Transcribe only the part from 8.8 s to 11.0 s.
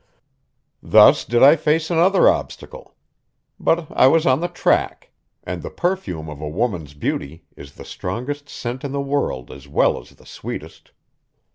in the world as well as the sweetest.